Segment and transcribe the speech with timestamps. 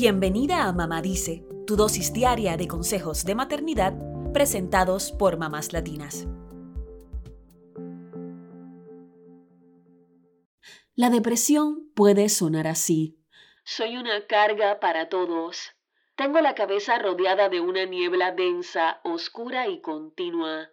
[0.00, 3.94] Bienvenida a Mamá Dice, tu dosis diaria de consejos de maternidad
[4.32, 6.28] presentados por mamás latinas.
[10.94, 13.18] La depresión puede sonar así.
[13.64, 15.72] Soy una carga para todos.
[16.14, 20.68] Tengo la cabeza rodeada de una niebla densa, oscura y continua.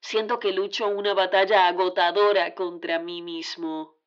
[0.00, 3.98] Siento que lucho una batalla agotadora contra mí mismo.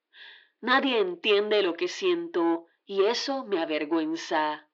[0.61, 4.67] Nadie entiende lo que siento y eso me avergüenza.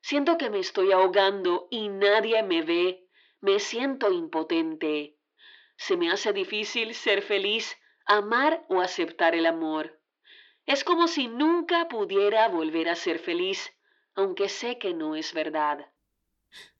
[0.00, 3.06] Siento que me estoy ahogando y nadie me ve.
[3.40, 5.16] Me siento impotente.
[5.76, 7.76] Se me hace difícil ser feliz,
[8.06, 10.00] amar o aceptar el amor.
[10.66, 13.70] Es como si nunca pudiera volver a ser feliz,
[14.14, 15.86] aunque sé que no es verdad.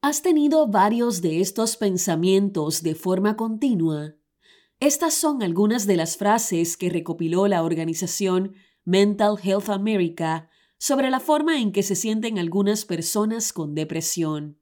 [0.01, 4.15] ¿Has tenido varios de estos pensamientos de forma continua?
[4.81, 8.55] Estas son algunas de las frases que recopiló la organización
[8.85, 10.51] Mental Health America
[10.83, 14.59] sobre la forma en que se sienten algunas personas con depresión.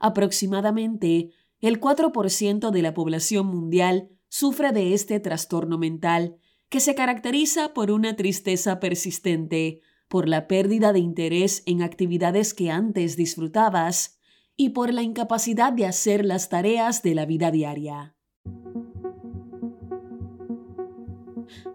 [0.00, 6.34] Aproximadamente el 4% de la población mundial sufre de este trastorno mental
[6.68, 12.72] que se caracteriza por una tristeza persistente, por la pérdida de interés en actividades que
[12.72, 14.18] antes disfrutabas
[14.56, 18.16] y por la incapacidad de hacer las tareas de la vida diaria.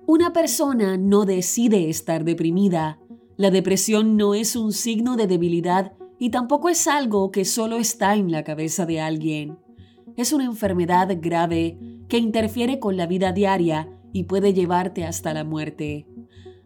[0.05, 2.99] Una persona no decide estar deprimida.
[3.37, 8.15] La depresión no es un signo de debilidad y tampoco es algo que solo está
[8.15, 9.59] en la cabeza de alguien.
[10.15, 15.43] Es una enfermedad grave que interfiere con la vida diaria y puede llevarte hasta la
[15.43, 16.07] muerte.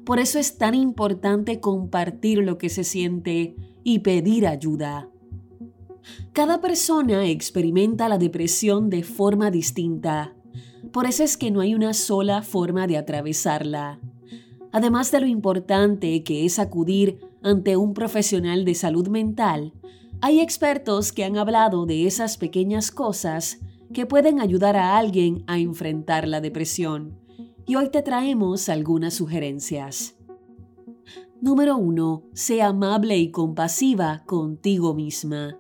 [0.06, 5.10] Por eso es tan importante compartir lo que se siente y pedir ayuda.
[6.32, 10.34] Cada persona experimenta la depresión de forma distinta.
[10.94, 14.00] Por eso es que no hay una sola forma de atravesarla.
[14.72, 19.74] Además de lo importante que es acudir ante un profesional de salud mental,
[20.22, 23.60] hay expertos que han hablado de esas pequeñas cosas
[23.94, 27.20] que pueden ayudar a alguien a enfrentar la depresión
[27.66, 30.16] y hoy te traemos algunas sugerencias.
[31.42, 32.24] Número 1.
[32.34, 35.58] Sé amable y compasiva contigo misma.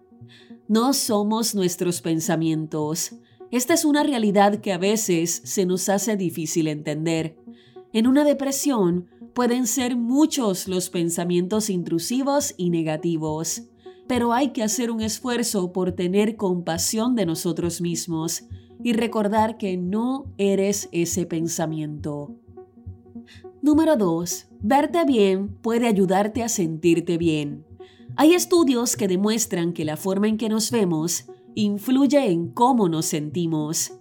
[0.67, 3.15] No somos nuestros pensamientos.
[3.49, 7.35] Esta es una realidad que a veces se nos hace difícil entender.
[7.93, 13.63] En una depresión pueden ser muchos los pensamientos intrusivos y negativos,
[14.07, 18.45] pero hay que hacer un esfuerzo por tener compasión de nosotros mismos
[18.83, 22.35] y recordar que no eres ese pensamiento.
[23.61, 24.47] Número 2.
[24.61, 27.65] Verte bien puede ayudarte a sentirte bien.
[28.15, 31.25] Hay estudios que demuestran que la forma en que nos vemos
[31.55, 33.93] influye en cómo nos sentimos.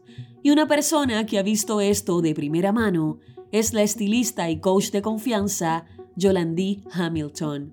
[0.43, 3.19] Y una persona que ha visto esto de primera mano
[3.53, 5.84] es la estilista y coach de confianza
[6.16, 7.72] Yolandi Hamilton.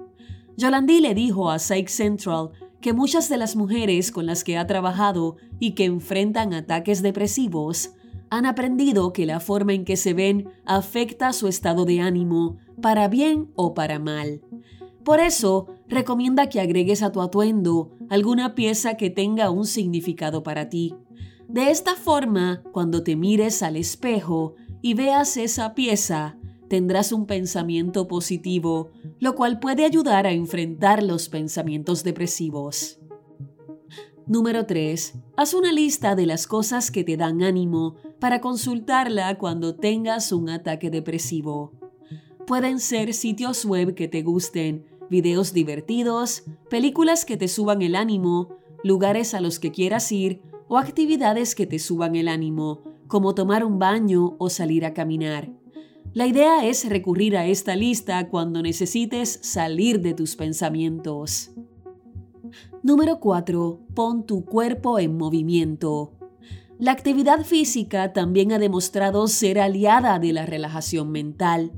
[0.58, 2.52] Yolandi le dijo a Psych Central
[2.82, 7.92] que muchas de las mujeres con las que ha trabajado y que enfrentan ataques depresivos
[8.30, 13.08] han aprendido que la forma en que se ven afecta su estado de ánimo, para
[13.08, 14.42] bien o para mal.
[15.04, 20.70] Por eso, recomienda que agregues a tu atuendo alguna pieza que tenga un significado para
[20.70, 20.96] ti.
[21.48, 28.08] De esta forma, cuando te mires al espejo y veas esa pieza, tendrás un pensamiento
[28.08, 33.00] positivo, lo cual puede ayudar a enfrentar los pensamientos depresivos.
[34.26, 35.14] Número 3.
[35.38, 40.50] Haz una lista de las cosas que te dan ánimo para consultarla cuando tengas un
[40.50, 41.72] ataque depresivo.
[42.46, 48.58] Pueden ser sitios web que te gusten, videos divertidos, películas que te suban el ánimo,
[48.84, 53.64] lugares a los que quieras ir o actividades que te suban el ánimo, como tomar
[53.64, 55.50] un baño o salir a caminar.
[56.14, 61.52] La idea es recurrir a esta lista cuando necesites salir de tus pensamientos.
[62.82, 63.80] Número 4.
[63.94, 66.14] Pon tu cuerpo en movimiento.
[66.80, 71.72] La actividad física también ha demostrado ser aliada de la relajación mental.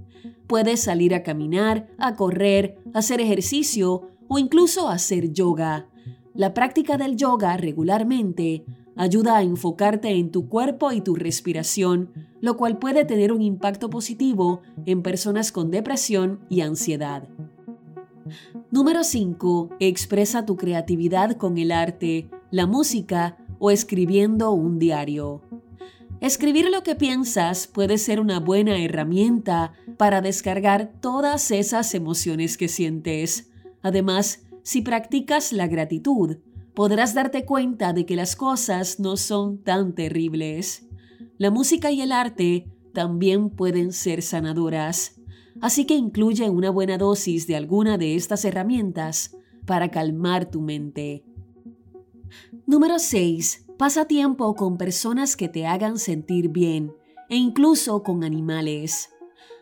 [0.46, 5.88] Puedes salir a caminar, a correr, hacer ejercicio o incluso hacer yoga.
[6.34, 8.66] La práctica del yoga regularmente
[9.00, 12.12] ayuda a enfocarte en tu cuerpo y tu respiración,
[12.42, 17.30] lo cual puede tener un impacto positivo en personas con depresión y ansiedad.
[18.72, 19.70] Número 5.
[19.80, 25.44] Expresa tu creatividad con el arte, la música o escribiendo un diario.
[26.20, 32.68] Escribir lo que piensas puede ser una buena herramienta para descargar todas esas emociones que
[32.68, 33.50] sientes.
[33.82, 36.36] Además, si practicas la gratitud,
[36.74, 40.88] podrás darte cuenta de que las cosas no son tan terribles.
[41.38, 45.20] La música y el arte también pueden ser sanadoras,
[45.62, 49.36] así que incluye una buena dosis de alguna de estas herramientas
[49.66, 51.24] para calmar tu mente.
[52.66, 53.66] Número 6.
[53.78, 56.92] Pasa tiempo con personas que te hagan sentir bien
[57.30, 59.10] e incluso con animales.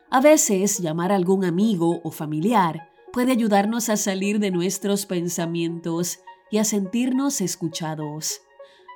[0.10, 6.19] A veces llamar a algún amigo o familiar puede ayudarnos a salir de nuestros pensamientos
[6.51, 8.41] y a sentirnos escuchados.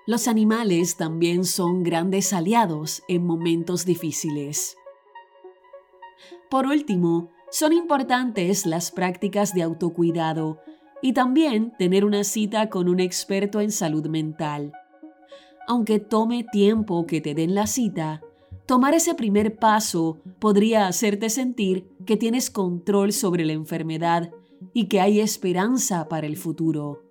[0.08, 4.76] Los animales también son grandes aliados en momentos difíciles.
[6.50, 10.60] Por último, son importantes las prácticas de autocuidado
[11.02, 14.72] y también tener una cita con un experto en salud mental.
[15.68, 18.22] Aunque tome tiempo que te den la cita,
[18.66, 24.32] tomar ese primer paso podría hacerte sentir que tienes control sobre la enfermedad
[24.74, 27.11] y que hay esperanza para el futuro.